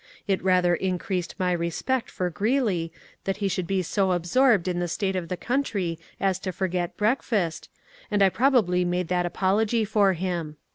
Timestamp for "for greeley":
2.09-2.91